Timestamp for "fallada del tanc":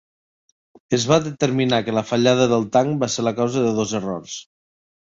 2.13-2.99